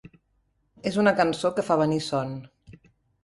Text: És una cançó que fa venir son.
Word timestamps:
És 0.91 0.97
una 1.03 1.13
cançó 1.19 1.53
que 1.59 1.65
fa 1.69 1.77
venir 1.81 2.01
son. 2.07 2.33